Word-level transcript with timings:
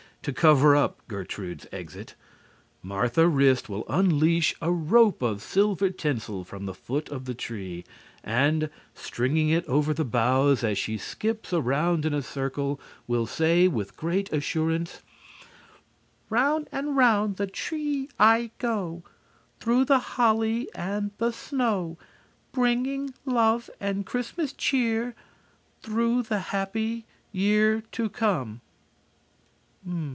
to 0.23 0.31
cover 0.31 0.75
up 0.75 1.01
Gertrude's 1.07 1.65
exit, 1.71 2.13
Martha 2.83 3.27
Wrist 3.27 3.69
will 3.69 3.83
unleash 3.89 4.53
a 4.61 4.71
rope 4.71 5.23
of 5.23 5.41
silver 5.41 5.89
tinsel 5.89 6.43
from 6.43 6.67
the 6.67 6.75
foot 6.75 7.09
of 7.09 7.25
the 7.25 7.33
tree, 7.33 7.83
and, 8.23 8.69
stringing 8.93 9.49
it 9.49 9.65
over 9.65 9.95
the 9.95 10.05
boughs 10.05 10.63
as 10.63 10.77
she 10.77 10.95
skips 10.95 11.51
around 11.53 12.05
in 12.05 12.13
a 12.13 12.21
circle, 12.21 12.79
will 13.07 13.25
say, 13.25 13.67
with 13.67 13.97
great 13.97 14.31
assurance: 14.31 15.01
"'_Round 16.29 16.67
and 16.71 16.95
'round 16.95 17.37
the 17.37 17.47
tree 17.47 18.07
I 18.19 18.51
go, 18.59 19.01
Through 19.59 19.85
the 19.85 19.97
holly 19.97 20.69
and 20.75 21.09
the 21.17 21.31
snow 21.33 21.97
Bringing 22.51 23.15
love 23.25 23.71
and 23.79 24.05
Christmas 24.05 24.53
cheer 24.53 25.15
Through 25.81 26.21
the 26.21 26.39
happy 26.53 27.05
year 27.31 27.81
to 27.93 28.07
come. 28.07 28.61